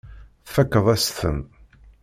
Tfakkeḍ-as-ten. 0.45 1.37